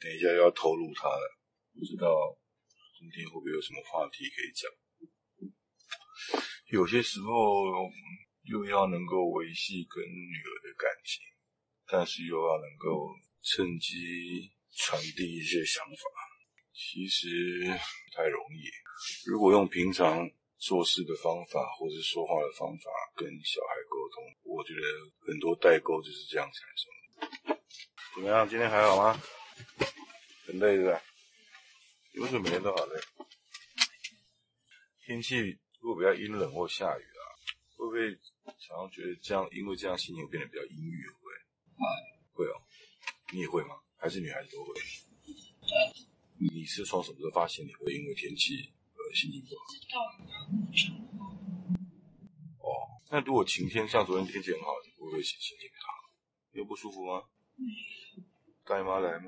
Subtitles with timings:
[0.00, 1.38] 等一下要透露他了，
[1.74, 2.08] 不知道
[2.98, 4.70] 今天会不会有什么话题可以讲。
[6.72, 7.30] 有些时候
[8.44, 11.20] 又要能够维系跟女儿的感情，
[11.86, 16.02] 但是又要能够趁机传递一些想法，
[16.72, 17.28] 其实
[17.66, 18.64] 不太容易。
[19.26, 24.80] 如果用平常做事的方法或者说话的方法跟小孩沟通，我觉得
[25.26, 26.88] 很多代沟就是这样产生
[27.52, 27.60] 的。
[28.14, 28.48] 怎么样？
[28.48, 29.20] 今天还好吗？
[30.50, 31.00] 很累是吧？
[32.12, 33.00] 你为什么每天都好累？
[35.06, 35.38] 天气
[35.78, 37.22] 如果比较阴冷或下雨啊，
[37.76, 38.12] 会不会
[38.58, 41.06] 常常觉得这样，因为这样心情变得比较阴郁？
[41.06, 41.32] 会不会？
[42.32, 42.60] 会哦。
[43.32, 43.76] 你也会吗？
[43.96, 44.74] 还是女孩子都会？
[46.40, 49.62] 你是从什么时候发现你会因为天气而心情不好？
[52.58, 56.10] 哦，那如果晴天，像昨天天气很好，你会不会心情不好？
[56.50, 57.22] 你有不舒服吗？
[58.64, 59.18] 带妈来吗？